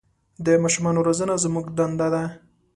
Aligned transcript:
د 0.45 0.47
ماشومان 0.63 0.95
روزنه 1.07 1.35
زموږ 1.43 1.65
دنده 1.77 2.07
ده. 2.13 2.23